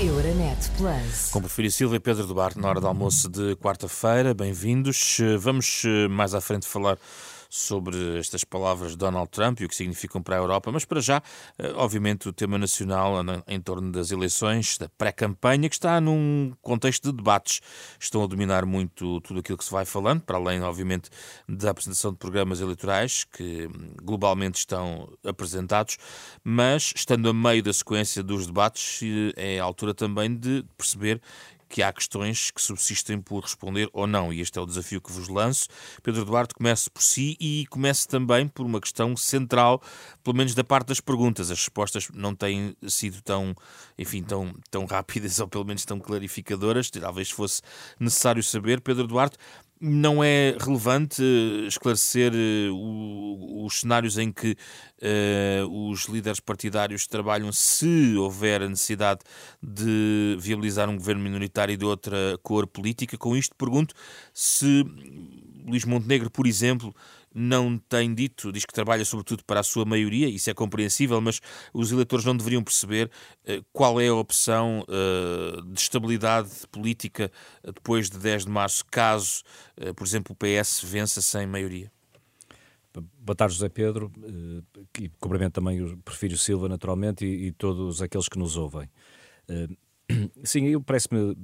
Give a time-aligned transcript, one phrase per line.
[0.00, 1.30] Euronet Plus.
[1.30, 5.18] Com Porfírio Silva e Pedro Duarte na hora do almoço de quarta-feira, bem-vindos.
[5.38, 6.98] Vamos eh, mais à frente falar
[7.54, 11.00] sobre estas palavras de Donald Trump e o que significam para a Europa, mas para
[11.00, 11.22] já,
[11.56, 13.14] eh, obviamente, o tema nacional
[13.46, 17.60] em torno das eleições, da pré-campanha, que está num contexto de debates.
[18.00, 21.10] Estão a dominar muito tudo aquilo que se vai falando, para além, obviamente,
[21.48, 25.96] da apresentação de programas eleitorais que hum, globalmente estão apresentados,
[26.42, 29.00] mas estando a meio da sequência dos debates,
[29.36, 31.20] eh, é a altura também de perceber
[31.74, 35.10] que há questões que subsistem por responder ou não, e este é o desafio que
[35.10, 35.66] vos lanço.
[36.04, 39.82] Pedro Duarte, comece por si e comece também por uma questão central,
[40.22, 41.50] pelo menos da parte das perguntas.
[41.50, 43.56] As respostas não têm sido tão,
[43.98, 47.60] enfim, tão, tão rápidas ou pelo menos tão clarificadoras, talvez fosse
[47.98, 48.80] necessário saber.
[48.80, 49.36] Pedro Duarte,
[49.80, 51.22] não é relevante
[51.66, 54.56] esclarecer uh, os cenários em que
[55.02, 59.20] uh, os líderes partidários trabalham se houver a necessidade
[59.62, 63.18] de viabilizar um governo minoritário de outra cor política.
[63.18, 63.94] Com isto, pergunto
[64.32, 64.84] se
[65.66, 66.94] Luís Montenegro, por exemplo,
[67.34, 71.40] não tem dito, diz que trabalha sobretudo para a sua maioria, isso é compreensível, mas
[71.72, 73.10] os eleitores não deveriam perceber
[73.48, 77.30] uh, qual é a opção uh, de estabilidade política
[77.64, 79.42] depois de 10 de março, caso,
[79.96, 81.90] por exemplo, o PS vença sem maioria.
[83.18, 84.12] Boa tarde, José Pedro,
[85.00, 88.88] e cumprimento também o Prefiro Silva, naturalmente, e todos aqueles que nos ouvem.
[90.44, 91.36] Sim, parece-me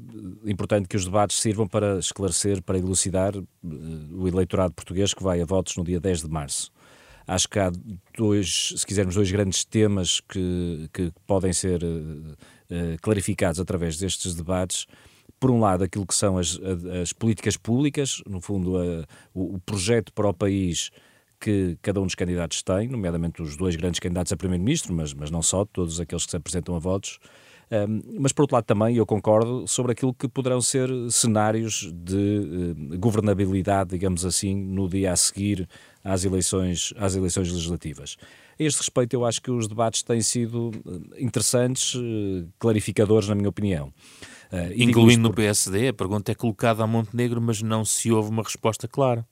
[0.45, 3.45] importante que os debates sirvam para esclarecer, para elucidar uh,
[4.13, 6.71] o eleitorado português que vai a votos no dia 10 de março.
[7.27, 7.71] Acho que há
[8.17, 12.37] dois, se quisermos, dois grandes temas que, que podem ser uh,
[13.01, 14.87] clarificados através destes debates.
[15.39, 16.59] Por um lado, aquilo que são as,
[17.01, 20.91] as políticas públicas, no fundo, a, o, o projeto para o país
[21.41, 25.31] que cada um dos candidatos tem, nomeadamente os dois grandes candidatos a primeiro-ministro, mas, mas
[25.31, 27.19] não só, todos aqueles que se apresentam a votos,
[28.19, 32.99] mas, por outro lado, também eu concordo sobre aquilo que poderão ser cenários de uh,
[32.99, 35.69] governabilidade, digamos assim, no dia a seguir
[36.03, 38.17] às eleições, às eleições legislativas.
[38.59, 40.73] A este respeito, eu acho que os debates têm sido
[41.17, 43.93] interessantes, uh, clarificadores, na minha opinião.
[44.53, 48.43] Uh, Incluindo no PSD, a pergunta é colocada a Montenegro, mas não se houve uma
[48.43, 49.25] resposta clara.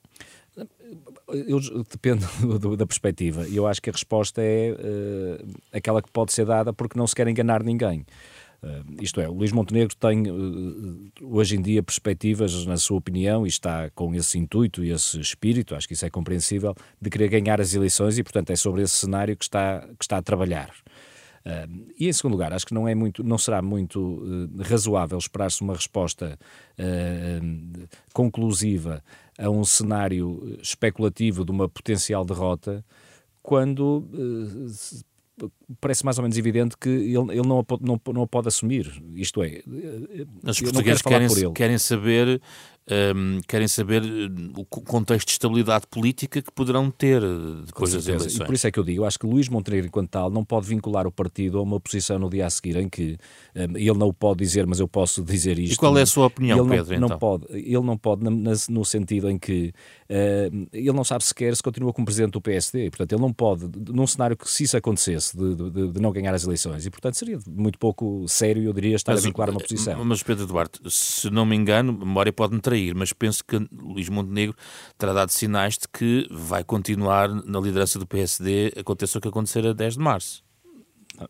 [1.27, 2.25] Eu, depende
[2.59, 3.47] do, da perspectiva.
[3.47, 7.07] E eu acho que a resposta é uh, aquela que pode ser dada porque não
[7.07, 8.05] se quer enganar ninguém.
[8.61, 13.45] Uh, isto é, o Luís Montenegro tem uh, hoje em dia perspectivas, na sua opinião,
[13.45, 17.29] e está com esse intuito e esse espírito, acho que isso é compreensível, de querer
[17.29, 20.73] ganhar as eleições e, portanto, é sobre esse cenário que está, que está a trabalhar.
[21.45, 25.17] Uh, e em segundo lugar, acho que não é muito, não será muito uh, razoável
[25.17, 26.37] esperar-se uma resposta
[26.77, 27.87] uh,
[28.19, 29.01] conclusiva
[29.37, 32.83] a um cenário especulativo de uma potencial derrota
[33.41, 34.03] quando
[35.79, 39.01] parece mais ou menos evidente que ele, ele não, a, não, não a pode assumir.
[39.15, 39.63] Isto é,
[40.43, 42.41] os portugueses querem, querem saber
[43.15, 47.21] um, querem saber hum, o contexto de estabilidade política que poderão ter
[47.65, 48.35] depois das eleições.
[48.35, 50.67] E por isso é que eu digo, acho que Luís Montenegro, enquanto tal, não pode
[50.67, 53.17] vincular o partido a uma posição no dia a seguir em que
[53.55, 55.73] um, ele não o pode dizer, mas eu posso dizer isto.
[55.73, 56.99] E qual é a sua opinião, ele Pedro?
[56.99, 57.19] Não, então?
[57.19, 58.23] pode, ele não pode,
[58.69, 59.73] no sentido em que
[60.09, 63.69] uh, ele não sabe sequer se continua como presidente do PSD, portanto, ele não pode,
[63.91, 67.15] num cenário que se isso acontecesse, de, de, de não ganhar as eleições, e portanto
[67.15, 70.03] seria muito pouco sério, eu diria, estar mas, a vincular uma posição.
[70.03, 74.09] Mas, Pedro Duarte, se não me engano, a memória pode-me trair, mas penso que Luís
[74.09, 74.55] Montenegro
[74.97, 79.65] terá dado sinais de que vai continuar na liderança do PSD, aconteça o que acontecer
[79.65, 80.43] a 10 de março.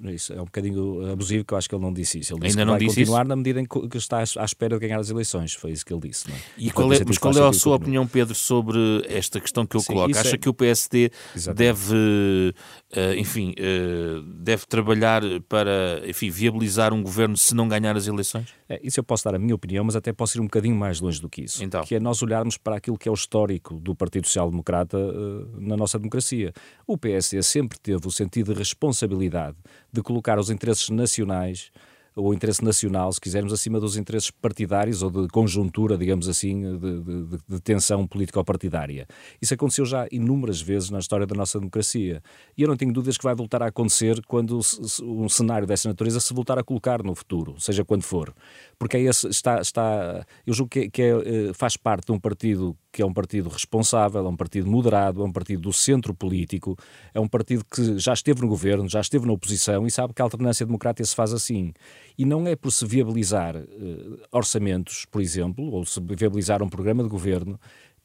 [0.03, 2.33] Isso é um bocadinho abusivo que eu acho que ele não disse isso.
[2.33, 3.29] Ele disse Ainda que não vai disse continuar isso?
[3.29, 5.53] na medida em que está à espera de ganhar as eleições.
[5.53, 6.29] Foi isso que ele disse.
[6.29, 6.35] É?
[6.57, 8.77] E qual é, mas qual é a sua opinião, Pedro, sobre
[9.07, 10.17] esta questão que eu Sim, coloco?
[10.17, 10.37] Acha é...
[10.37, 11.57] que o PSD Exatamente.
[11.57, 12.53] deve,
[12.95, 18.53] uh, enfim, uh, deve trabalhar para enfim, viabilizar um governo se não ganhar as eleições?
[18.67, 20.99] É, isso eu posso dar a minha opinião, mas até posso ir um bocadinho mais
[20.99, 21.63] longe do que isso.
[21.63, 21.83] Então.
[21.83, 25.59] Que é nós olharmos para aquilo que é o histórico do Partido Social Democrata uh,
[25.59, 26.53] na nossa democracia.
[26.85, 29.57] O PSD sempre teve o sentido de responsabilidade
[29.91, 31.71] de colocar os interesses nacionais
[32.19, 37.01] o interesse nacional, se quisermos, acima dos interesses partidários ou de conjuntura, digamos assim, de,
[37.01, 39.07] de, de tensão político-partidária.
[39.41, 42.21] Isso aconteceu já inúmeras vezes na história da nossa democracia.
[42.57, 44.59] E eu não tenho dúvidas que vai voltar a acontecer quando
[45.03, 48.33] um cenário dessa natureza se voltar a colocar no futuro, seja quando for.
[48.77, 52.19] Porque é esse, está, está, eu julgo que, que é, eh, faz parte de um
[52.19, 56.13] partido que é um partido responsável, é um partido moderado, é um partido do centro
[56.13, 56.77] político,
[57.13, 60.21] é um partido que já esteve no governo, já esteve na oposição e sabe que
[60.21, 61.71] a alternância democrática se faz assim.
[62.17, 67.01] E não é por se viabilizar uh, orçamentos, por exemplo, ou se viabilizar um programa
[67.01, 67.57] de governo,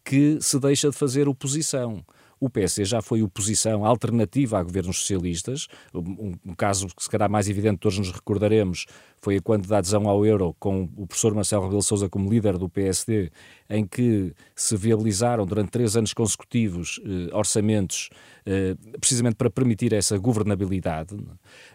[0.04, 2.04] que se deixa de fazer oposição.
[2.38, 5.66] o PSD já foi oposição alternativa a governos socialistas.
[5.92, 8.86] Um, um caso que se calhar mais evidente, todos nos recordaremos,
[9.24, 12.68] foi quando da adesão ao euro com o professor Marcelo Rebelo Sousa como líder do
[12.68, 13.30] PSD,
[13.70, 18.10] em que se viabilizaram durante três anos consecutivos eh, orçamentos
[18.46, 21.16] eh, precisamente para permitir essa governabilidade.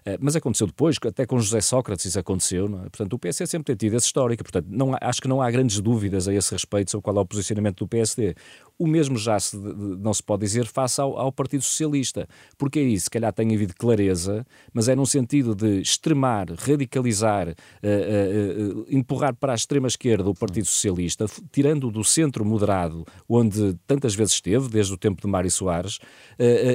[0.06, 0.14] É?
[0.14, 2.66] Eh, mas aconteceu depois, até com José Sócrates isso aconteceu.
[2.68, 2.90] É?
[2.90, 4.44] Portanto, o PSD sempre tem tido essa histórica.
[4.44, 7.26] Portanto, não, acho que não há grandes dúvidas a esse respeito sobre qual é o
[7.26, 8.36] posicionamento do PSD.
[8.78, 13.00] O mesmo já se, não se pode dizer face ao, ao Partido Socialista, porque aí
[13.00, 18.86] se calhar tem havido clareza, mas é num sentido de extremar, radicalizar, uh, uh, uh,
[18.90, 24.70] empurrar para a extrema-esquerda o Partido Socialista, tirando do centro moderado, onde tantas vezes esteve,
[24.70, 26.00] desde o tempo de Mário Soares,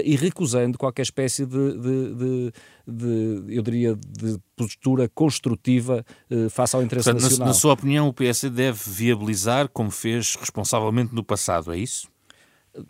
[0.05, 2.53] e recusando qualquer espécie de, de, de,
[2.87, 6.05] de eu diria, de postura construtiva
[6.51, 7.47] face ao interesse Portanto, nacional.
[7.47, 12.14] Na, na sua opinião, o PS deve viabilizar, como fez responsavelmente no passado, é isso?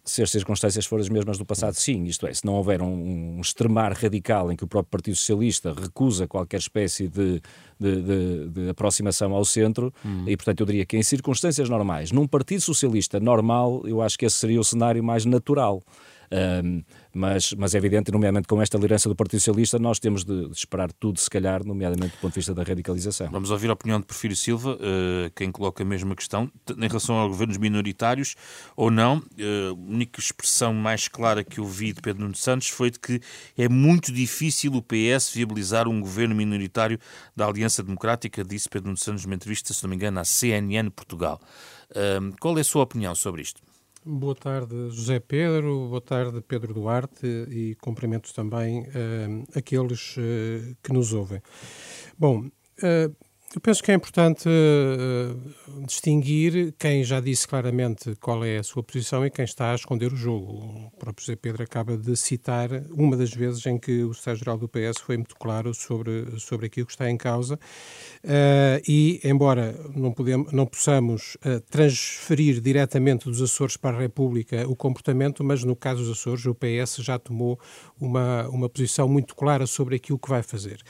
[0.04, 2.04] Se as circunstâncias forem as mesmas do passado, sim.
[2.04, 5.72] Isto é, se não houver um, um extremar radical em que o próprio Partido Socialista
[5.72, 7.40] recusa qualquer espécie de,
[7.78, 10.25] de, de, de aproximação ao centro, hum.
[10.26, 14.25] e portanto eu diria que em circunstâncias normais, num Partido Socialista normal, eu acho que
[14.25, 15.82] esse seria o cenário mais natural.
[16.34, 16.82] Um,
[17.12, 20.56] mas, mas é evidente, nomeadamente com esta liderança do Partido Socialista, nós temos de, de,
[20.56, 23.31] esperar tudo, se calhar, nomeadamente do ponto de vista da radicalização.
[23.31, 27.14] Vamos ouvir a opinião de Porfírio Silva, uh, quem coloca a mesma questão, em relação
[27.16, 28.34] aos governos minoritários
[28.76, 29.19] ou não.
[29.19, 32.98] Uh, a única expressão mais clara que eu vi de Pedro Nuno Santos foi de
[32.98, 33.20] que
[33.56, 36.98] é muito difícil o PS viabilizar um governo minoritário
[37.36, 40.90] da Aliança Democrática, disse Pedro Nuno Santos numa entrevista, se não me engano, à CNN
[40.90, 41.40] Portugal.
[41.90, 43.62] Uh, qual é a sua opinião sobre isto?
[44.06, 45.88] Boa tarde, José Pedro.
[45.88, 47.26] Boa tarde, Pedro Duarte.
[47.48, 51.40] E cumprimento também uh, aqueles uh, que nos ouvem.
[52.18, 53.16] Bom, uh,
[53.54, 58.82] eu penso que é importante uh, distinguir quem já disse claramente qual é a sua
[58.82, 60.90] posição e quem está a esconder o jogo.
[60.92, 64.68] O próprio José Pedro acaba de citar uma das vezes em que o Secretário-Geral do
[64.68, 67.54] PS foi muito claro sobre, sobre aquilo que está em causa.
[68.24, 74.68] Uh, e, embora não, podemos, não possamos uh, transferir diretamente dos Açores para a República
[74.68, 77.60] o comportamento, mas no caso dos Açores, o PS já tomou
[78.00, 80.80] uma, uma posição muito clara sobre aquilo que vai fazer.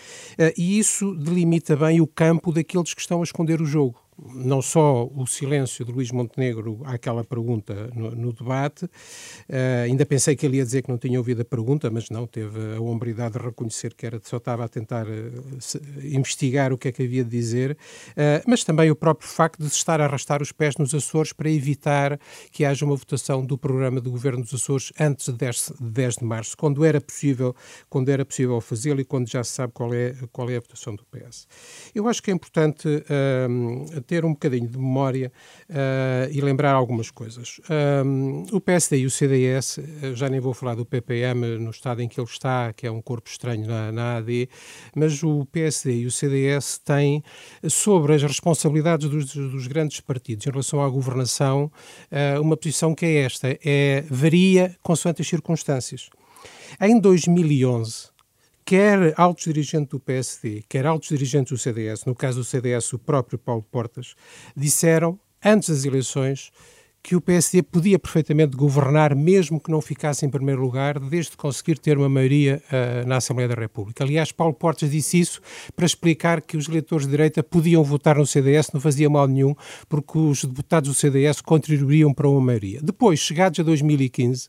[0.57, 5.09] e isso delimita bem o campo daqueles que estão a esconder o jogo não só
[5.15, 10.59] o silêncio de Luís Montenegro àquela pergunta no, no debate, uh, ainda pensei que ele
[10.59, 13.95] ia dizer que não tinha ouvido a pergunta, mas não, teve a hombridade de reconhecer
[13.95, 17.31] que era, só estava a tentar uh, se, investigar o que é que havia de
[17.31, 21.33] dizer, uh, mas também o próprio facto de estar a arrastar os pés nos Açores
[21.33, 22.19] para evitar
[22.53, 26.15] que haja uma votação do programa do Governo dos Açores antes de 10, de 10
[26.17, 27.55] de março, quando era possível,
[27.89, 30.95] quando era possível fazê-lo e quando já se sabe qual é, qual é a votação
[30.95, 31.47] do PS.
[31.95, 32.89] Eu acho que é importante
[34.05, 35.33] ter um bocadinho de memória
[35.71, 37.61] uh, e lembrar algumas coisas.
[38.05, 42.01] Um, o PSD e o CDS, eh, já nem vou falar do PPM no estado
[42.03, 44.49] em que ele está, que é um corpo estranho na, na AD,
[44.95, 47.23] mas o PSD e o CDS têm,
[47.69, 51.71] sobre as responsabilidades dos, dos grandes partidos em relação à governação,
[52.11, 56.09] uh, uma posição que é esta, é varia consoante as circunstâncias.
[56.81, 58.14] Em 2011,
[58.65, 62.99] quer altos dirigentes do PSD, quer altos dirigentes do CDS, no caso do CDS o
[62.99, 64.15] próprio Paulo Portas,
[64.57, 66.51] disseram, antes das eleições,
[67.05, 71.79] que o PSD podia perfeitamente governar, mesmo que não ficasse em primeiro lugar, desde conseguir
[71.79, 74.03] ter uma maioria uh, na Assembleia da República.
[74.03, 75.43] Aliás, Paulo Portas disse isso
[75.77, 79.55] para explicar que os eleitores de direita podiam votar no CDS, não fazia mal nenhum,
[79.87, 82.81] porque os deputados do CDS contribuiriam para uma maioria.
[82.83, 84.49] Depois, chegados a 2015,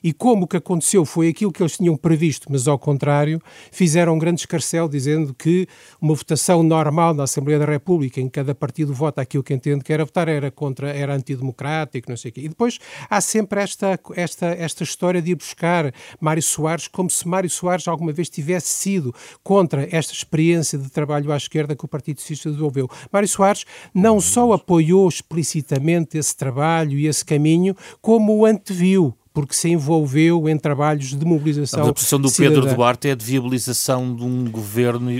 [0.00, 4.14] e como o que aconteceu foi aquilo que eles tinham previsto, mas ao contrário, fizeram
[4.14, 5.66] um grande escarcel dizendo que
[6.00, 9.82] uma votação normal na Assembleia da República, em que cada partido vota aquilo que entende
[9.82, 12.40] que era votar, era contra, era antidemocrático, não sei o quê.
[12.42, 17.26] E depois há sempre esta, esta, esta história de ir buscar Mário Soares como se
[17.26, 21.88] Mário Soares alguma vez tivesse sido contra esta experiência de trabalho à esquerda que o
[21.88, 22.88] Partido Socialista desenvolveu.
[23.12, 29.52] Mário Soares não só apoiou explicitamente esse trabalho e esse caminho, como o anteviu porque
[29.52, 31.86] se envolveu em trabalhos de mobilização.
[31.86, 32.54] A posição do cidadã.
[32.54, 35.10] Pedro Duarte é de viabilização de um governo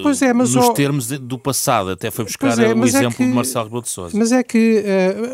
[0.00, 3.16] pois é, mas nos termos do passado, até foi buscar é, o é exemplo é
[3.16, 4.16] que, de Marcelo Rebelo de Sousa.
[4.16, 4.84] Mas é que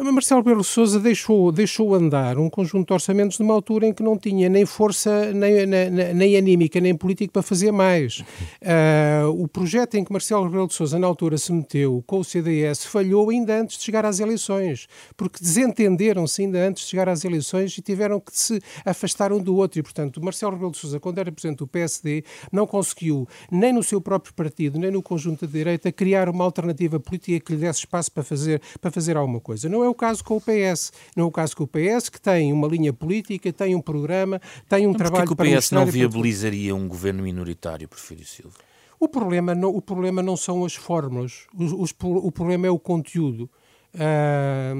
[0.00, 3.92] uh, Marcelo Rebelo de Sousa deixou, deixou andar um conjunto de orçamentos numa altura em
[3.92, 8.20] que não tinha nem força, nem, nem, nem anímica, nem política para fazer mais.
[8.62, 12.24] Uh, o projeto em que Marcelo Rebelo de Sousa na altura se meteu com o
[12.24, 17.22] CDS falhou ainda antes de chegar às eleições, porque desentenderam-se ainda antes de chegar às
[17.22, 19.78] eleições e tiveram que que se afastaram do outro.
[19.78, 23.82] E, portanto, Marcelo Rebelo de Sousa, quando era presidente do PSD, não conseguiu, nem no
[23.82, 27.80] seu próprio partido, nem no conjunto da direita, criar uma alternativa política que lhe desse
[27.80, 29.68] espaço para fazer, para fazer alguma coisa.
[29.68, 30.92] Não é o caso com o PS.
[31.16, 34.40] Não é o caso com o PS, que tem uma linha política, tem um programa,
[34.68, 38.56] tem um Mas trabalho que o para PS não viabilizaria um governo minoritário, Porfírio Silva?
[38.98, 41.46] O problema não, o problema não são as fórmulas,
[41.96, 43.48] pro- o problema é o conteúdo.
[43.98, 44.72] Ah,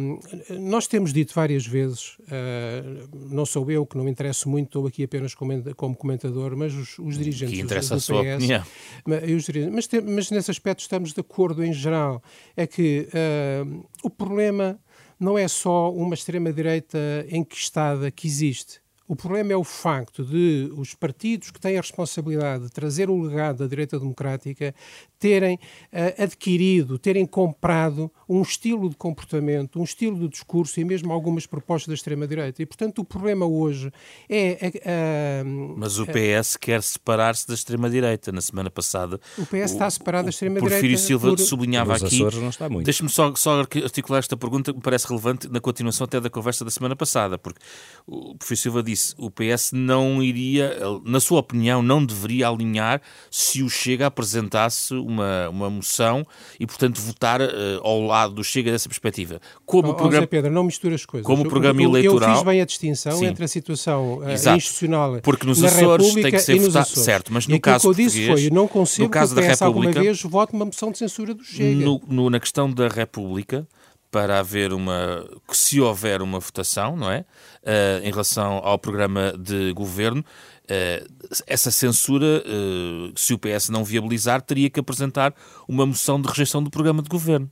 [0.59, 4.87] nós temos dito várias vezes, ah, não sou eu que não me interesso muito, estou
[4.87, 8.35] aqui apenas como, comentador, mas os, os dirigentes Que do- interessa do, a sua PS,
[8.37, 8.65] opinião.
[9.07, 12.23] mas, mas, mas nesse aspecto estamos de acordo em geral.
[12.57, 13.65] É que ah,
[14.05, 14.79] o problema
[15.19, 16.99] não é só uma extrema-direita
[17.31, 18.81] enquistada que existe.
[19.11, 23.21] O problema é o facto de os partidos que têm a responsabilidade de trazer o
[23.21, 24.73] legado da direita democrática
[25.19, 25.59] terem
[25.91, 31.45] eh, adquirido, terem comprado um estilo de comportamento, um estilo de discurso e mesmo algumas
[31.45, 32.63] propostas da extrema-direita.
[32.63, 33.91] E, portanto, o problema hoje
[34.29, 34.69] é.
[34.69, 35.43] eh, eh,
[35.77, 38.31] Mas o PS quer separar-se da extrema-direita.
[38.31, 40.73] Na semana passada, o PS está separado da extrema-direita.
[40.77, 42.15] Porfírio Silva por- sublinhava Nos aqui.
[42.15, 42.85] Açores não está muito.
[42.85, 46.65] Deixe-me só, só articular esta pergunta que me parece relevante na continuação até da conversa
[46.65, 47.59] da semana passada, porque
[48.07, 53.63] o Porfírio Silva disse o PS não iria, na sua opinião, não deveria alinhar se
[53.63, 56.27] o Chega apresentasse uma, uma moção
[56.59, 57.49] e, portanto, votar eh,
[57.83, 59.41] ao lado do Chega dessa perspectiva.
[59.67, 60.23] Como Ó, o programa...
[60.23, 61.27] Zé Pedro, não mistura as coisas.
[61.27, 63.27] Como o programa eu, eleitoral- Eu fiz bem a distinção Sim.
[63.27, 64.57] entre a situação Exato.
[64.57, 67.55] institucional Porque nos na Açores tem República que ser e votado- certo, mas E no
[67.57, 69.63] aquilo caso que eu disse foi, eu não consigo no caso que o da PS
[69.63, 71.85] alguma vez vote uma moção de censura do Chega.
[71.85, 73.67] No- no- na questão da República,
[74.11, 75.25] para haver uma.
[75.53, 77.25] se houver uma votação, não é?
[77.63, 80.25] Eh, em relação ao programa de governo,
[80.69, 81.07] eh,
[81.47, 85.35] essa censura, eh, se o PS não viabilizar, teria que apresentar
[85.69, 87.51] uma moção de rejeição do programa de governo.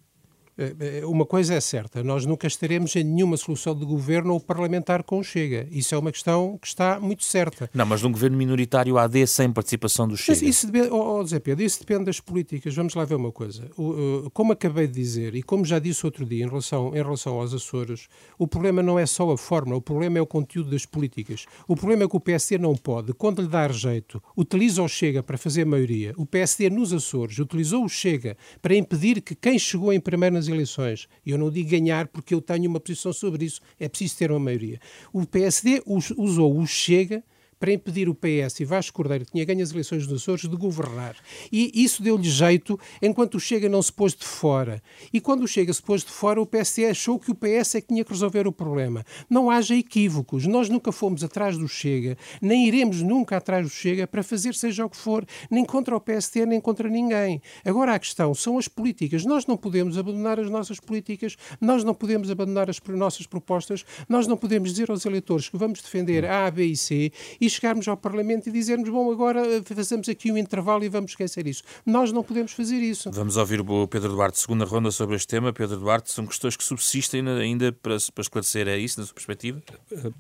[0.58, 4.40] Eh, eh, Uma coisa é certa, nós nunca estaremos em nenhuma solução de governo ou
[4.40, 5.68] parlamentar com o Chega.
[5.70, 7.70] Isso é uma questão que está muito certa.
[7.72, 10.44] Não, mas num governo minoritário AD sem participação do Mas Chega.
[10.44, 12.74] isso depende, oh, oh, Zé Pedro, isso depende das políticas.
[12.74, 13.70] Vamos lá ver uma coisa.
[13.76, 17.02] O, uh, como acabei de dizer e como já disse outro dia em relação, em
[17.02, 20.70] relação aos Açores, o problema não é só a forma, o problema é o conteúdo
[20.70, 21.46] das políticas.
[21.68, 25.22] O problema é que o PSD não pode, quando lhe dá jeito, utiliza o Chega
[25.22, 26.14] para fazer maioria.
[26.16, 30.47] O PSD nos Açores utilizou o Chega para impedir que quem chegou em primeiro nas
[30.48, 34.30] eleições, eu não digo ganhar porque eu tenho uma posição sobre isso, é preciso ter
[34.30, 34.80] uma maioria.
[35.12, 37.22] O PSD us- usou o Chega
[37.58, 40.56] para impedir o PS e Vasco Cordeiro, que tinha ganho as eleições dos Açores, de
[40.56, 41.16] governar.
[41.50, 44.82] E isso deu-lhe jeito enquanto o Chega não se pôs de fora.
[45.12, 47.80] E quando o Chega se pôs de fora, o PSD achou que o PS é
[47.80, 49.04] que tinha que resolver o problema.
[49.28, 50.46] Não haja equívocos.
[50.46, 54.84] Nós nunca fomos atrás do Chega, nem iremos nunca atrás do Chega para fazer seja
[54.84, 57.40] o que for, nem contra o PSD, nem contra ninguém.
[57.64, 59.24] Agora a questão são as políticas.
[59.24, 64.26] Nós não podemos abandonar as nossas políticas, nós não podemos abandonar as nossas propostas, nós
[64.26, 67.96] não podemos dizer aos eleitores que vamos defender A, B e C e chegarmos ao
[67.96, 71.62] Parlamento e dizermos, bom, agora eh, fazemos aqui um intervalo e vamos esquecer isso.
[71.84, 73.10] Nós não podemos fazer isso.
[73.10, 75.52] Vamos ouvir o Pedro Duarte, segunda ronda sobre este tema.
[75.52, 79.60] Pedro Duarte, são questões que subsistem ainda, para, para esclarecer, é isso, na sua perspectiva?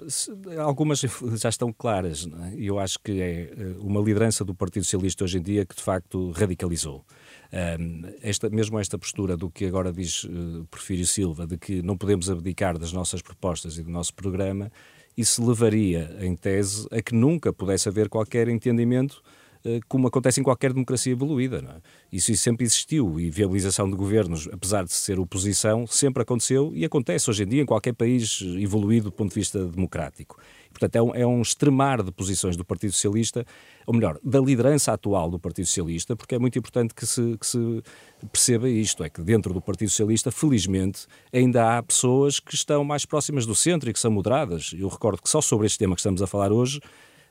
[0.08, 1.00] Se- Algumas
[1.40, 2.54] já estão claras, é?
[2.58, 5.82] eu acho que é eh, uma liderança do Partido Socialista hoje em dia que de
[5.82, 7.04] facto radicalizou.
[7.52, 11.96] Ahm, esta, mesmo esta postura do que agora diz uh, Porfírio Silva, de que não
[11.96, 14.70] podemos abdicar das nossas propostas e do nosso programa,
[15.18, 19.20] isso levaria, em tese, a que nunca pudesse haver qualquer entendimento
[19.64, 21.58] eh, como acontece em qualquer democracia evoluída.
[21.58, 22.16] É?
[22.16, 27.28] Isso sempre existiu e viabilização de governos, apesar de ser oposição, sempre aconteceu e acontece
[27.28, 30.38] hoje em dia em qualquer país evoluído do ponto de vista democrático.
[30.70, 33.44] Portanto, é um, é um extremar de posições do Partido Socialista,
[33.86, 37.46] ou melhor, da liderança atual do Partido Socialista, porque é muito importante que se, que
[37.46, 37.82] se
[38.30, 43.04] perceba isto, é que dentro do Partido Socialista, felizmente, ainda há pessoas que estão mais
[43.04, 44.72] próximas do centro e que são moderadas.
[44.76, 46.80] Eu recordo que só sobre este tema que estamos a falar hoje,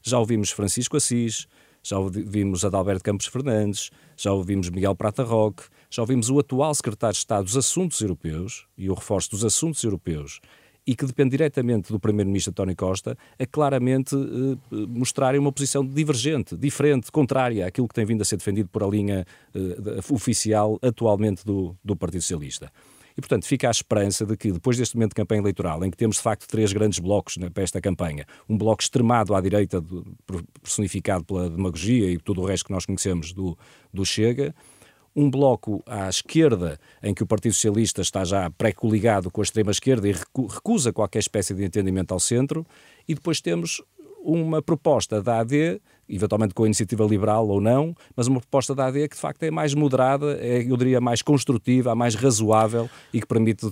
[0.02, 1.48] já ouvimos Francisco Assis,
[1.84, 7.14] já ouvimos Adalberto Campos Fernandes, já ouvimos Miguel Prata Roque, já ouvimos o atual secretário
[7.14, 10.42] de Estado dos Assuntos Europeus, e o reforço dos Assuntos Europeus,
[10.88, 16.56] e que depende diretamente do Primeiro-Ministro António Costa, a claramente eh, mostrarem uma posição divergente,
[16.56, 21.46] diferente, contrária àquilo que tem vindo a ser defendido por a linha eh, oficial atualmente
[21.46, 22.72] do, do Partido Socialista.
[23.18, 25.98] E, portanto, fica a esperança de que, depois deste momento de campanha eleitoral, em que
[25.98, 29.84] temos, de facto, três grandes blocos né, para esta campanha, um bloco extremado à direita,
[30.62, 33.58] personificado pela demagogia e tudo o resto que nós conhecemos do,
[33.92, 34.54] do Chega,
[35.18, 40.08] um bloco à esquerda, em que o Partido Socialista está já pré-coligado com a extrema-esquerda
[40.08, 42.64] e recu recusa qualquer espécie de entendimento ao centro,
[43.08, 43.82] e depois temos
[44.24, 48.86] uma proposta da AD eventualmente com a iniciativa liberal ou não, mas uma proposta da
[48.86, 53.20] AD que de facto é mais moderada, é, eu diria mais construtiva, mais razoável e
[53.20, 53.68] que permite,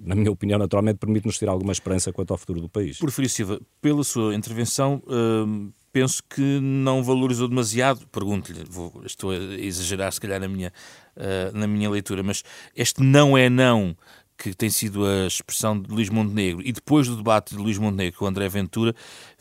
[0.00, 2.98] na minha opinião, naturalmente, permite-nos ter alguma esperança quanto ao futuro do país.
[2.98, 8.64] Porfírio Silva, pela sua intervenção, hum, penso que não valorizou demasiado, pergunto-lhe,
[9.04, 10.72] estou a exagerar se calhar na minha,
[11.16, 12.42] uh, na minha leitura, mas
[12.74, 13.96] este não é não
[14.36, 18.20] que tem sido a expressão de Luís Montenegro, e depois do debate de Luís Montenegro
[18.20, 18.94] com André Ventura,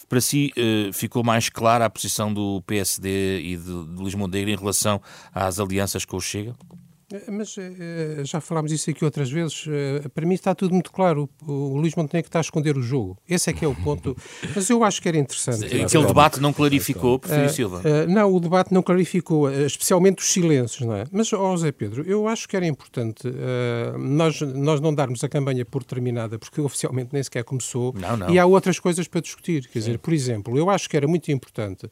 [0.09, 4.49] para si uh, ficou mais clara a posição do PSD e de, de Luís Montenegro
[4.49, 5.01] em relação
[5.31, 6.55] às alianças com o Chega?
[7.11, 9.65] Eh, mas eh, já falámos isso aqui outras vezes.
[9.67, 11.29] Eh, para mim está tudo muito claro.
[11.45, 13.17] O, Luís Montenegro está a esconder o jogo.
[13.27, 14.15] Esse é que é o ponto.
[14.53, 15.65] Mas eu acho que era interessante.
[15.65, 17.81] Aquele debate não clarificou, Prefiro Silva?
[18.07, 21.05] Não, o debate não clarificou, especialmente os silêncios, não é?
[21.11, 23.27] Mas, ó José Pedro, eu acho que era importante
[23.97, 27.93] nós, nós não darmos a campanha por terminada, porque oficialmente nem sequer começou.
[27.97, 28.29] Não, não.
[28.29, 29.67] E há outras coisas para discutir.
[29.67, 31.89] Quer dizer, por exemplo, eu acho que era muito importante,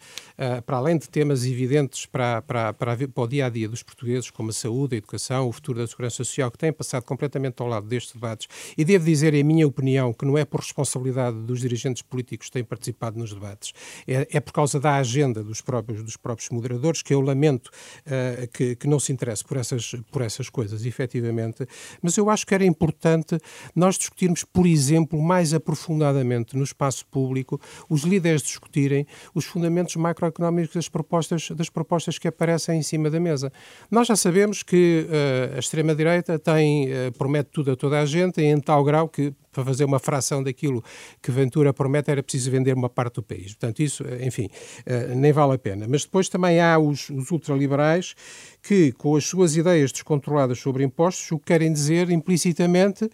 [0.65, 4.29] para além de temas evidentes para, para, para, para o dia a dia dos portugueses,
[4.29, 7.87] como a saúde, educação, o futuro da segurança social, que têm passado completamente ao lado
[7.87, 8.47] destes debates.
[8.77, 12.53] E devo dizer, em minha opinião, que não é por responsabilidade dos dirigentes políticos que
[12.53, 13.73] têm participado nos debates,
[14.07, 18.47] é, é por causa da agenda dos próprios, dos próprios moderadores, que eu lamento uh,
[18.51, 21.67] que, que não se interesse por essas, por essas coisas, efetivamente.
[22.01, 23.37] Mas eu acho que era importante
[23.75, 27.59] nós discutirmos, por exemplo, mais aprofundadamente no espaço público,
[27.89, 33.19] os líderes discutirem os fundamentos macroeconómicos das propostas, das propostas que aparecem em cima da
[33.19, 33.51] mesa.
[33.91, 38.41] Nós já sabemos que uh, a extrema-direita tem, uh, promete tudo a toda a gente
[38.41, 40.83] em tal grau que para fazer uma fração daquilo
[41.21, 43.53] que Ventura promete era preciso vender uma parte do país.
[43.53, 44.49] Portanto, isso, enfim,
[44.85, 45.87] uh, nem vale a pena.
[45.89, 48.13] Mas depois também há os, os ultraliberais
[48.61, 53.09] que, com as suas ideias descontroladas sobre impostos, o que querem dizer implicitamente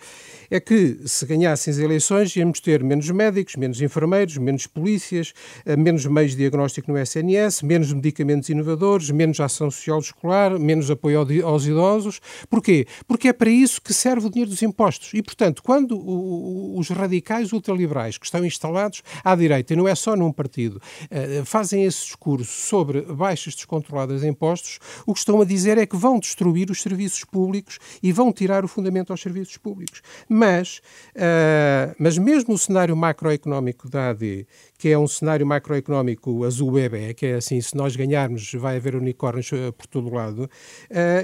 [0.49, 5.33] é que se ganhassem as eleições íamos ter menos médicos, menos enfermeiros, menos polícias,
[5.77, 11.19] menos meios de diagnóstico no SNS, menos medicamentos inovadores, menos ação social escolar, menos apoio
[11.43, 12.19] aos idosos.
[12.49, 12.87] Porquê?
[13.05, 15.13] Porque é para isso que serve o dinheiro dos impostos.
[15.13, 15.95] E, portanto, quando
[16.31, 21.43] os radicais ultraliberais que estão instalados à direita, e não é só num partido, eh,
[21.45, 25.95] fazem esse discurso sobre baixas descontroladas de impostos, o que estão a dizer é que
[25.95, 30.01] vão destruir os serviços públicos e vão tirar o fundamento aos serviços públicos.
[30.27, 30.81] Mas,
[31.15, 34.47] uh, mas mesmo o cenário macroeconómico da AD,
[34.81, 38.95] que é um cenário macroeconómico azul bebê, que é assim, se nós ganharmos vai haver
[38.95, 40.49] unicórnios eh, por todo lado, uh,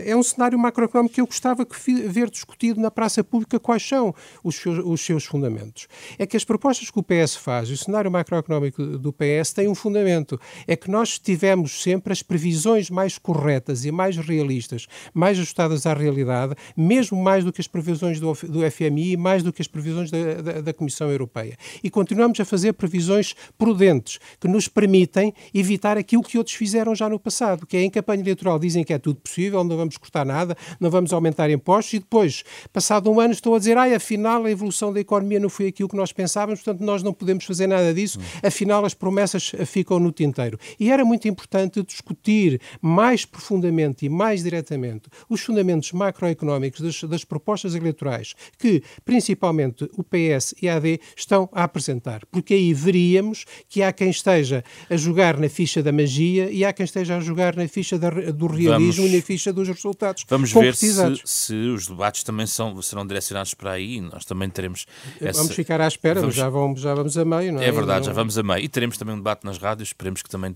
[0.05, 4.13] é um cenário macroeconómico que eu gostava de ver discutido na praça pública quais são
[4.43, 5.87] os seus, os seus fundamentos.
[6.19, 9.73] É que as propostas que o PS faz, o cenário macroeconómico do PS tem um
[9.73, 15.87] fundamento, é que nós tivemos sempre as previsões mais corretas e mais realistas, mais ajustadas
[15.87, 19.67] à realidade, mesmo mais do que as previsões do, do FMI, mais do que as
[19.67, 21.57] previsões da, da, da Comissão Europeia.
[21.83, 27.09] E continuamos a fazer previsões prudentes, que nos permitem evitar aquilo que outros fizeram já
[27.09, 30.25] no passado, que é em campanha eleitoral dizem que é tudo possível, não vamos cortar
[30.25, 34.45] nada, não vamos aumentar impostos e depois, passado um ano, estou a dizer, ai, afinal
[34.45, 37.67] a evolução da economia não foi aquilo que nós pensávamos, portanto nós não podemos fazer
[37.67, 40.59] nada disso, afinal as promessas ficam no tinteiro.
[40.79, 47.23] E era muito importante discutir mais profundamente e mais diretamente os fundamentos macroeconómicos das, das
[47.23, 53.36] propostas eleitorais que, principalmente, o PS e a AD estão a apresentar, porque aí veríamos
[53.69, 57.19] que há quem esteja a jogar na ficha da magia e há quem esteja a
[57.19, 60.25] jogar na ficha da, do realismo vamos, e na ficha dos resultados.
[60.27, 60.93] Vamos ver se,
[61.25, 64.01] se, os debates também são, serão direcionados para aí.
[64.01, 64.85] Nós também teremos.
[65.19, 65.39] Essa...
[65.39, 66.35] Vamos ficar à espera, vamos...
[66.35, 67.67] já, vamos, já vamos a meio, não é?
[67.67, 68.05] É verdade, não...
[68.07, 68.59] já vamos a meio.
[68.59, 70.55] E teremos também um debate nas rádios, esperemos que também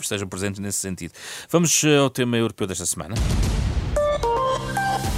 [0.00, 1.12] estejam presentes nesse sentido.
[1.50, 3.14] Vamos eh, ao tema europeu desta semana.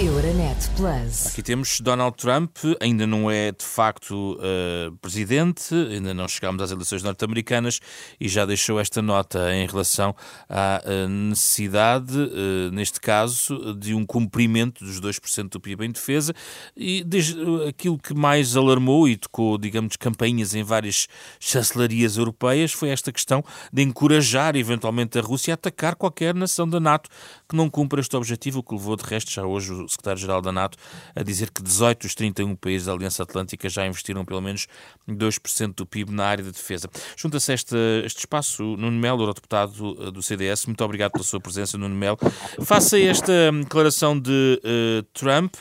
[0.01, 1.27] Euronet Plus.
[1.27, 6.71] Aqui temos Donald Trump, ainda não é de facto uh, presidente, ainda não chegámos às
[6.71, 7.81] eleições norte-americanas
[8.21, 10.15] e já deixou esta nota em relação
[10.49, 16.33] à uh, necessidade, uh, neste caso, de um cumprimento dos 2% do PIB em defesa
[16.77, 17.37] e desde,
[17.69, 21.09] aquilo que mais alarmou e tocou, digamos, campainhas em várias
[21.41, 26.79] chancelarias europeias foi esta questão de encorajar eventualmente a Rússia a atacar qualquer nação da
[26.79, 27.11] NATO
[27.49, 30.53] que não cumpra este objetivo, o que levou de resto já hoje o secretário-geral da
[30.53, 30.77] NATO
[31.15, 34.67] a dizer que 18 dos 31 países da Aliança Atlântica já investiram pelo menos
[35.09, 36.91] 2% do PIB na área de defesa.
[37.17, 40.67] Junta-se este, este espaço Nuno Melo, eurodeputado eh, do CDS.
[40.67, 42.19] Muito obrigado pela sua presença, Nuno Melo.
[42.63, 45.55] Faça esta declaração de uh, Trump.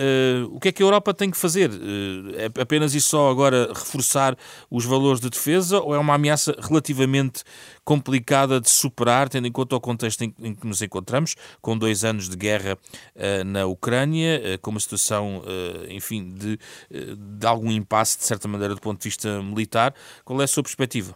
[0.00, 1.70] Uh, o que é que a Europa tem que fazer?
[1.70, 4.34] Uh, é apenas e só agora reforçar
[4.70, 7.42] os valores de defesa ou é uma ameaça relativamente
[7.84, 12.02] complicada de superar, tendo em conta o contexto em, em que nos encontramos, com dois
[12.02, 12.78] anos de guerra
[13.14, 15.42] uh, na Ucrânia, com uma situação,
[15.88, 16.58] enfim, de,
[16.90, 19.94] de algum impasse, de certa maneira, do ponto de vista militar?
[20.24, 21.14] Qual é a sua perspectiva?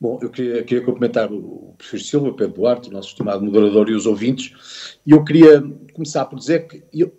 [0.00, 3.94] Bom, eu queria, queria cumprimentar o professor Silva, Pedro Duarte, o nosso estimado moderador e
[3.94, 5.60] os ouvintes, e eu queria
[5.92, 7.12] começar por dizer que, eu,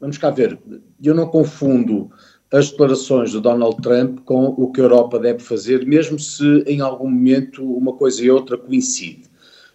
[0.00, 0.58] vamos cá ver,
[1.02, 2.10] eu não confundo
[2.52, 6.80] as declarações de Donald Trump com o que a Europa deve fazer, mesmo se em
[6.80, 9.30] algum momento uma coisa e outra coincide.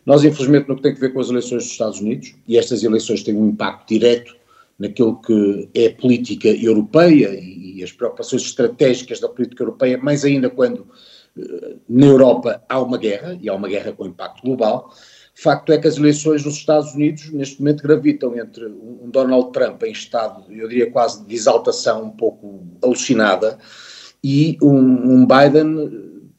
[0.05, 2.83] Nós, infelizmente, no que tem a ver com as eleições dos Estados Unidos, e estas
[2.83, 4.35] eleições têm um impacto direto
[4.77, 10.49] naquilo que é a política europeia e, as preocupações estratégicas da política europeia, mais ainda
[10.49, 10.87] quando
[11.87, 14.93] na Europa há uma guerra, e há uma guerra com impacto global.
[15.37, 19.83] Facto é que as eleições nos Estados Unidos, neste momento, gravitam entre um Donald Trump
[19.83, 23.57] em estado, eu diria quase de exaltação um pouco alucinada,
[24.23, 25.75] e um, um Biden,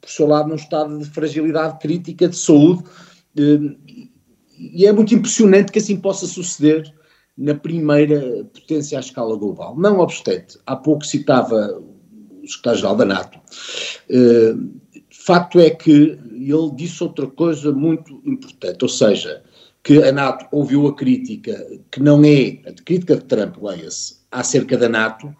[0.01, 2.83] por seu lado, num estado de fragilidade crítica de saúde.
[4.57, 6.91] E é muito impressionante que assim possa suceder
[7.37, 9.77] na primeira potência à escala global.
[9.77, 11.79] Não obstante, há pouco citava
[12.43, 13.39] o secretário-geral da NATO,
[15.27, 19.43] Facto é que ele disse outra coisa muito importante, ou seja,
[19.83, 24.77] que a NATO ouviu a crítica, que não é a crítica de Trump, leia-se, acerca
[24.77, 25.35] da NATO,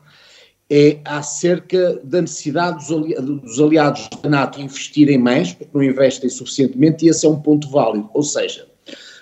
[0.70, 6.30] é acerca da necessidade dos, ali, dos aliados da NATO investirem mais, porque não investem
[6.30, 8.10] suficientemente, e esse é um ponto válido.
[8.14, 8.68] Ou seja,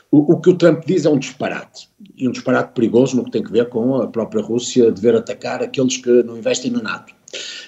[0.09, 3.29] o, o, que o Trump diz é um disparate, e um disparate perigoso no que
[3.29, 7.13] tem a ver com a própria Rússia dever atacar aqueles que não investem na NATO.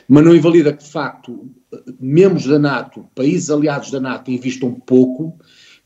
[0.08, 1.48] Mas não invalida que, de facto,
[2.00, 5.38] membros da NATO, países aliados da NATO, investam pouco,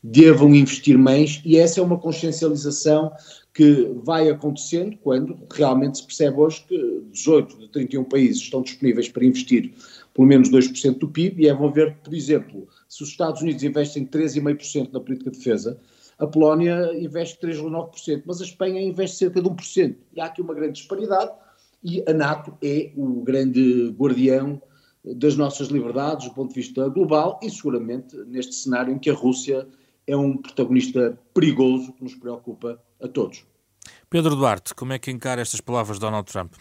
[0.02, 3.12] devam investir mais, e essa é uma consciencialização
[3.54, 9.08] que vai acontecendo quando realmente se percebe hoje que 18 de 31 países estão disponíveis
[9.08, 9.72] para investir
[10.14, 13.62] pelo menos 2% do PIB, e é vão ver, por exemplo, se os Estados Unidos
[13.62, 15.78] investem 3,5% na política de defesa,
[16.18, 19.96] a Polónia investe 3,9%, mas a Espanha investe cerca de 1%.
[20.14, 21.32] E há aqui uma grande disparidade,
[21.82, 24.60] e a NATO é o grande guardião
[25.04, 29.14] das nossas liberdades do ponto de vista global e seguramente neste cenário em que a
[29.14, 29.66] Rússia
[30.06, 33.44] é um protagonista perigoso que nos preocupa a todos.
[34.08, 36.52] Pedro Duarte, como é que encara estas palavras de Donald Trump?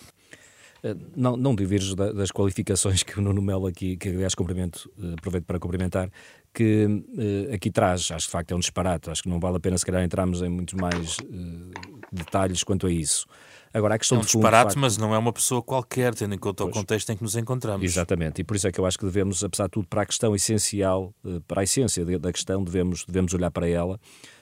[0.83, 5.13] Eh, não, não divirjo das qualificações que o Nuno Melo aqui, que aliás cumprimento, eh,
[5.17, 6.09] aproveito para cumprimentar,
[6.53, 9.57] que uh, aqui traz, acho que de facto é um disparate, acho que não vale
[9.57, 11.71] a pena se calhar entrarmos em muitos mais uh,
[12.11, 13.25] detalhes quanto a isso.
[13.73, 16.35] Agora, a questão é um de fundo, disparate, mas não é uma pessoa qualquer, tendo
[16.35, 17.83] em conta pois, o contexto em que nos encontramos.
[17.83, 20.05] Exatamente, e por isso é que eu acho que devemos, apesar de tudo, para a
[20.05, 23.99] questão essencial, eh, para a essência da questão, devemos, devemos olhar para ela.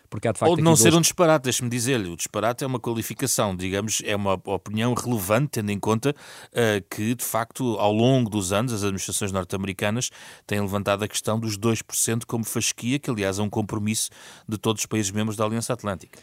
[0.10, 2.10] Porque há de facto Ou não ser um disparate, deixe-me dizer-lhe.
[2.10, 7.14] O disparate é uma qualificação, digamos, é uma opinião relevante, tendo em conta uh, que,
[7.14, 10.10] de facto, ao longo dos anos, as administrações norte-americanas
[10.48, 14.10] têm levantado a questão dos 2% como fasquia, que, aliás, é um compromisso
[14.48, 16.20] de todos os países membros da Aliança Atlântica.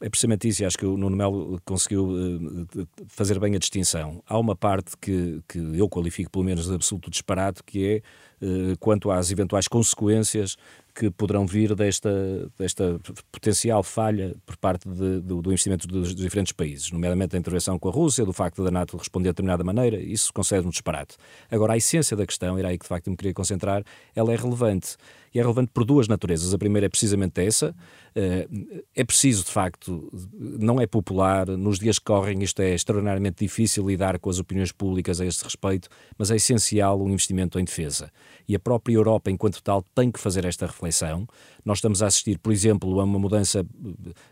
[0.00, 4.22] É precisamente isso, e acho que o Nuno Melo conseguiu uh, fazer bem a distinção.
[4.24, 8.02] Há uma parte que, que eu qualifico pelo menos de absoluto disparate, que
[8.40, 10.56] é uh, quanto às eventuais consequências
[10.94, 13.00] que poderão vir desta, desta
[13.32, 17.76] potencial falha por parte de, do, do, investimento dos, dos, diferentes países, nomeadamente da intervenção
[17.76, 21.16] com a Rússia, do facto da NATO responder de determinada maneira, isso concede um disparate.
[21.50, 23.82] Agora, a essência da questão, era aí que de facto me queria concentrar,
[24.14, 24.96] ela é relevante.
[25.34, 26.54] E é relevante por duas naturezas.
[26.54, 27.74] A primeira é precisamente essa.
[28.14, 28.48] Eh,
[28.94, 33.84] é preciso, de facto, não é popular, nos dias que correm isto é extraordinariamente difícil
[33.84, 38.12] lidar com as opiniões públicas a este respeito, mas é essencial um investimento em defesa.
[38.46, 41.26] E a própria Europa, enquanto tal, tem que fazer esta reflexão.
[41.64, 43.66] Nós estamos a assistir, por exemplo, a uma mudança,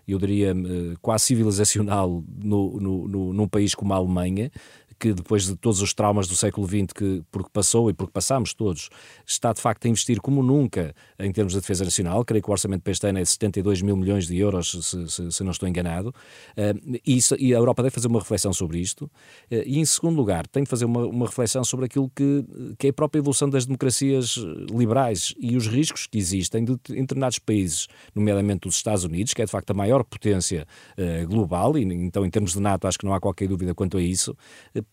[0.07, 4.53] eu diria, eh, quase civilizacional no, no, no, num país como a Alemanha,
[5.03, 8.55] que depois de todos os traumas do século XX que porque passou e porque passámos
[8.55, 8.88] todos,
[9.27, 12.25] está de facto a investir como nunca em termos de defesa nacional.
[12.25, 15.09] Creio que o orçamento para este ano é de 72 mil milhões de euros, se,
[15.09, 16.11] se, se não estou enganado.
[16.57, 19.07] Uh, e, isso, e, a Europa deve fazer uma reflexão sobre isto.
[19.51, 22.45] Uh, e, em segundo lugar, tem de fazer uma, uma reflexão sobre aquilo que,
[22.79, 24.37] que é a própria evolução das democracias
[24.71, 29.43] liberais e os riscos que existem de, em determinados países, nomeadamente os Estados Unidos, que
[29.43, 30.65] é de facto a maior potência
[30.97, 33.97] uh, global, e então, em termos de NATO, acho que não há qualquer dúvida quanto
[33.97, 34.37] a isso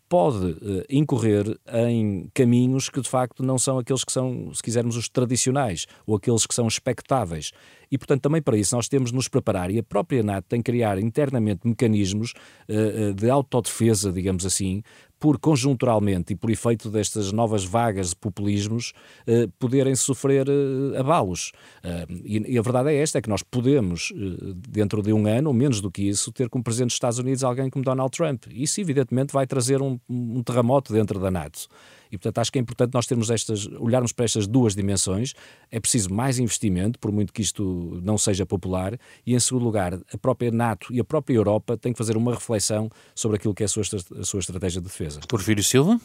[0.08, 1.58] pode uh, incorrer
[1.88, 6.16] em caminhos que de facto não são aqueles que são, se quisermos, os tradicionais ou
[6.16, 7.52] aqueles que são expectáveis.
[7.92, 10.62] E, portanto, também para isso nós temos de nos preparar e a própria NATO tem
[10.62, 12.34] que criar internamente mecanismos
[12.68, 14.82] uh, de autodefesa, digamos assim,
[15.19, 18.93] por conjunturalmente e por efeito destas novas vagas de populismos,
[19.27, 21.51] eh, poderem sofrer eh, abalos.
[21.84, 25.27] Eh, e, e, a verdade é esta, é que nós podemos, eh, dentro de um
[25.27, 28.12] ano, ou menos do que isso, ter como Presidente dos Estados Unidos alguém como Donald
[28.12, 28.45] Trump.
[28.49, 31.67] Isso, evidentemente, vai trazer um, um terremoto dentro da NATO.
[32.12, 35.34] E, portanto, acho que é importante nós termos estas, olharmos para estas duas dimensões.
[35.72, 39.93] É preciso mais investimento, por muito que isto não seja popular, e, em segundo lugar,
[39.93, 43.63] a própria NATO e a própria Europa têm que fazer uma reflexão sobre aquilo que
[43.63, 43.84] é a sua,
[44.19, 45.19] a sua estratégia de defesa.
[45.28, 46.00] Porfírio Silva?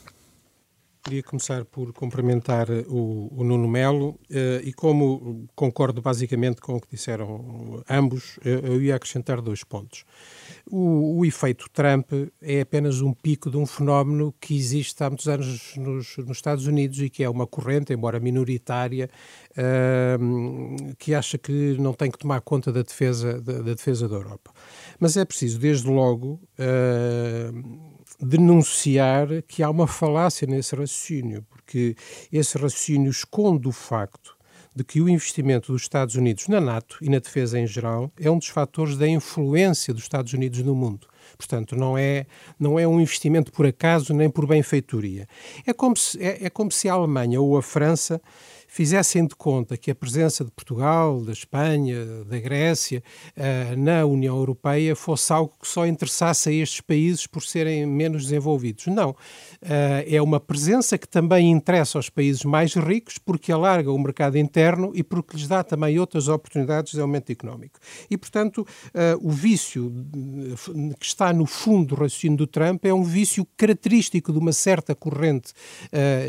[1.07, 6.81] Queria começar por cumprimentar o, o Nuno Melo uh, e como concordo basicamente com o
[6.81, 10.07] que disseram ambos, uh, eu ia acrescentar dois pontos.
[10.67, 15.29] O, o, efeito Trump é apenas um pico de um fenómeno que existe há muitos
[15.29, 19.11] anos nos, nos Estados Unidos e que é uma corrente, embora minoritária,
[20.99, 24.53] que acha que não tem que tomar conta da defesa da, da defesa da Europa.
[24.99, 26.41] Mas é preciso, desde logo,
[28.21, 31.97] denunciar que há uma falácia nesse raciocínio, porque
[32.33, 34.37] esse raciocínio esconde o facto
[34.75, 38.31] de que o investimento dos Estados Unidos na NATO e na defesa em geral é
[38.31, 41.07] um dos fatores da influência dos Estados Unidos no mundo.
[41.39, 42.27] Portanto, não é,
[42.59, 45.29] não é um investimento por acaso nem por benfeitoria.
[45.67, 48.21] É como se, é, é como se a Alemanha ou a França
[48.75, 53.05] fizessem de conta que a presença de Portugal, da Espanha, da Grécia
[53.37, 58.25] uh, na União Europeia fosse algo que só interessasse a estes países por serem menos
[58.25, 58.89] desenvolvidos.
[58.89, 59.11] Não.
[59.11, 64.37] Uh, é uma presença que também interessa aos países mais ricos porque alarga o mercado
[64.39, 67.79] interno e porque lhes dá também outras oportunidades de aumento económico.
[68.11, 69.89] E, portanto, uh, o vício
[70.99, 74.97] que está no fundo do raciocínio do Trump é um vício característico de uma certa
[74.97, 75.53] corrente,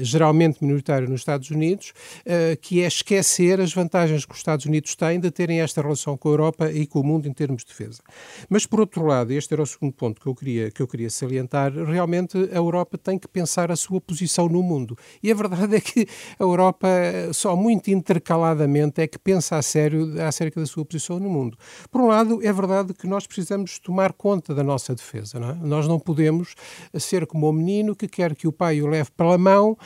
[0.01, 1.93] geralmente minoritária nos Estados Unidos,
[2.35, 6.17] eh, que é esquecer as vantagens que os Estados Unidos têm de terem esta relação
[6.17, 8.01] com a Europa e com o mundo em termos de defesa.
[8.49, 11.09] Mas, por outro lado, este era o segundo ponto que eu queria, que eu queria
[11.09, 14.97] salientar, realmente a Europa tem que pensar a sua posição no mundo.
[15.23, 16.87] E a verdade é que a Europa,
[17.33, 21.57] só muito intercaladamente, é que pensa a sério acerca da sua posição no mundo.
[21.89, 25.39] Por um lado, é verdade que nós precisamos tomar conta da nossa defesa.
[25.39, 25.53] Não é?
[25.53, 26.55] Nós não podemos
[26.97, 29.77] ser como o menino que quer que o pai o leve pela mão uh,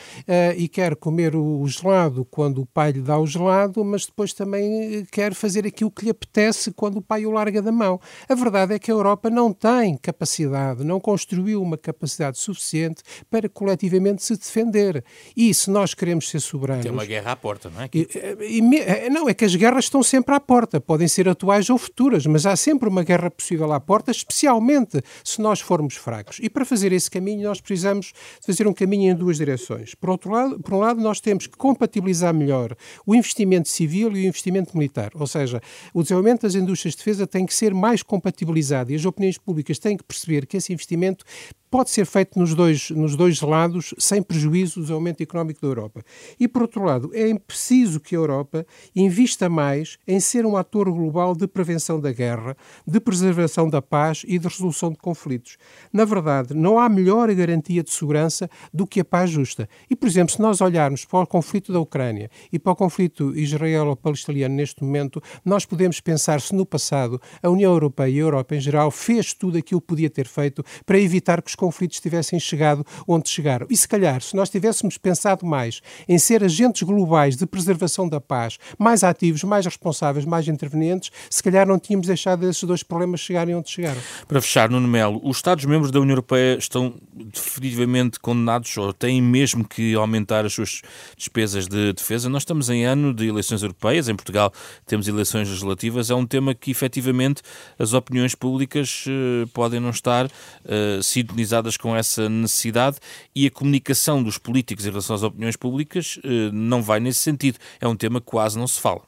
[0.58, 5.00] e quer comer o gelado quando o pai lhe dá o gelado, mas depois também
[5.00, 8.00] eh, quer fazer aquilo que lhe apetece quando o pai o larga da mão.
[8.30, 13.50] A verdade é que a Europa não tem capacidade, não construiu uma capacidade suficiente para
[13.50, 15.04] coletivamente se defender.
[15.36, 16.84] E se nós queremos ser soberanos.
[16.84, 17.90] Tem uma guerra à porta, não é?
[17.94, 21.28] E, eh, e, eh, não, é que as guerras estão sempre à porta, podem ser
[21.28, 25.98] atuais ou futuras, mas há sempre uma guerra possível à porta, especialmente se nós formos
[25.98, 26.40] fracos.
[26.42, 29.94] E para fazer esse caminho, nós precisamos fazer um caminho em duas direções.
[29.94, 34.26] Por outro lado, por um lado, nós temos que compatibilizar melhor o investimento civil e
[34.26, 35.12] o investimento militar.
[35.16, 35.62] Ou seja,
[35.94, 39.80] o desenvolvimento das indústrias de defesa tem que ser mais compatibilizado e as opiniões públicas
[39.80, 41.26] têm que perceber que esse investimento
[41.70, 46.02] pode ser feito nos dois, nos dois lados sem prejuízo do aumento económico da Europa.
[46.40, 50.92] E, por outro lado, é preciso que a Europa invista mais em ser um ator
[50.92, 55.58] global de prevenção da guerra, de preservação da paz e de resolução de conflitos.
[55.94, 59.70] Na verdade, não há melhor garantia de segurança do que a paz justa.
[59.90, 63.38] E, por exemplo, se nós olharmos para o conflito da Ucrânia e para o conflito
[63.38, 68.56] israelo-palestiniano neste momento, nós podemos pensar se no passado a União Europeia e a Europa
[68.56, 72.40] em geral fez tudo aquilo que podia ter feito para evitar que os conflitos tivessem
[72.40, 73.68] chegado onde chegaram.
[73.70, 78.22] E se calhar, se nós tivéssemos pensado mais em ser agentes globais de preservação da
[78.22, 83.20] paz, mais ativos, mais responsáveis, mais intervenientes, se calhar não tínhamos deixado esses dois problemas
[83.20, 84.02] chegarem onde chegaram.
[84.28, 89.68] Para fechar, Nuno Melo, os Estados-membros da União Europeia estão definitivamente condenados ou têm mesmo
[89.68, 90.82] que aumentar as suas
[91.18, 92.30] despesas de defesa?
[92.30, 94.54] Nós estamos em ano de eleições europeias, em Portugal
[94.86, 97.42] temos eleições legislativas, é um tema que efetivamente
[97.78, 102.98] as opiniões públicas uh, podem não estar uh, sintonizadas com essa necessidade
[103.36, 107.58] e a comunicação dos políticos em relação às opiniões públicas uh, não vai nesse sentido.
[107.80, 109.02] É um tema que quase não se fala.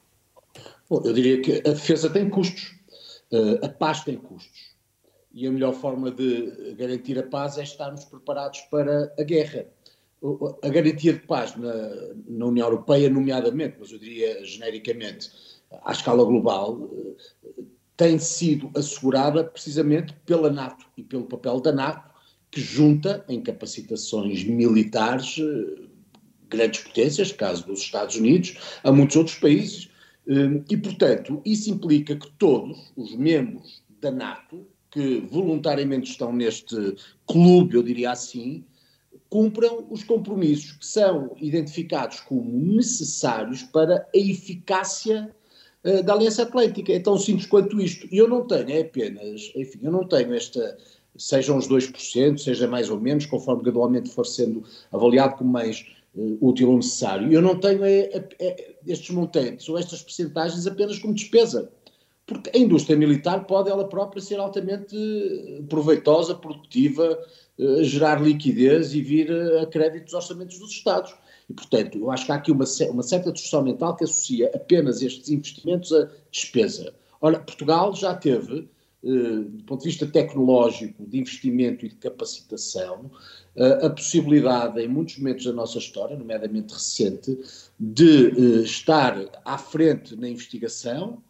[0.89, 2.75] Bom, eu diria que a defesa tem custos,
[3.63, 4.71] a paz tem custos.
[5.33, 9.65] E a melhor forma de garantir a paz é estarmos preparados para a guerra
[10.61, 11.73] a garantia de paz na,
[12.27, 15.31] na, União Europeia, nomeadamente, mas eu diria genericamente,
[15.83, 16.89] à escala global,
[17.43, 17.63] eh,
[17.97, 22.10] tem sido assegurada precisamente pela NATO e pelo papel da NATO,
[22.51, 25.83] que junta em capacitações militares eh,
[26.49, 29.89] grandes potências, caso dos Estados Unidos, a muitos outros países.
[30.27, 36.75] Eh, e, portanto, isso implica que todos os membros da NATO, que voluntariamente estão neste
[37.25, 38.65] clube, eu diria assim,
[39.29, 45.33] cumpram os compromissos que são identificados como necessários para a eficácia
[45.85, 46.91] uh, da Aliança Atlântica.
[46.91, 48.05] É tão simples quanto isto.
[48.11, 50.77] E eu não tenho, é apenas, enfim, eu não tenho esta
[51.17, 56.37] sejam os 2%, seja mais ou menos, conforme gradualmente for sendo avaliado como mais uh,
[56.41, 57.31] útil ou necessário.
[57.31, 61.69] Eu não tenho é, é, estes montantes ou estas percentagens apenas como despesa,
[62.25, 64.95] porque a indústria militar pode ela própria ser altamente
[65.67, 67.19] proveitosa, produtiva,
[67.81, 71.13] gerar liquidez e vir a crédito dos orçamentos dos Estados.
[71.49, 75.01] E, portanto, eu acho que há aqui uma, uma certa discussão mental que associa apenas
[75.01, 76.93] estes investimentos a despesa.
[77.19, 78.69] Ora, Portugal já teve
[79.03, 83.09] do ponto de vista tecnológico, de investimento e de capacitação,
[83.55, 87.37] eh, a possibilidade, em muitos momentos da nossa história, nomeadamente recente,
[87.79, 91.21] de eh, estar à frente na investigação,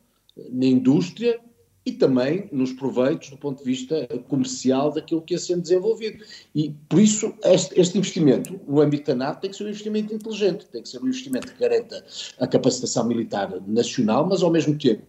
[0.52, 1.40] na indústria
[1.86, 6.24] e também nos proveitos do ponto de vista comercial daquilo que é sendo desenvolvido.
[6.54, 10.14] E, por isso, este, este, investimento no âmbito da NATO tem que ser um investimento
[10.14, 12.06] inteligente, tem que ser um investimento que garanta
[12.40, 15.04] a capacitação militar nacional, mas, ao mesmo tempo,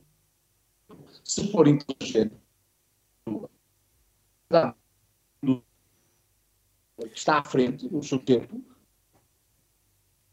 [1.22, 2.41] se for inteligente,
[7.14, 8.62] está à frente no seu tempo.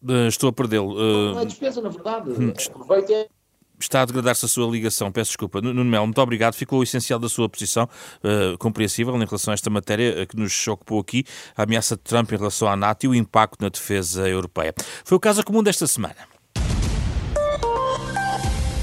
[0.01, 0.93] Uh, estou a perdê-lo.
[0.93, 1.33] Uh...
[1.33, 2.31] Não é despesa, na verdade.
[2.31, 2.53] Hum.
[2.69, 3.29] Aproveita é
[3.79, 5.11] está a degradar-se a sua ligação.
[5.11, 5.61] Peço desculpa.
[5.61, 6.53] Nuno Melo, muito obrigado.
[6.53, 7.87] Ficou o essencial da sua posição,
[8.23, 11.23] uh, compreensível em relação a esta matéria que nos ocupou aqui,
[11.55, 14.73] a ameaça de Trump em relação à NATO e o impacto na defesa europeia.
[15.03, 16.38] Foi o caso comum desta semana.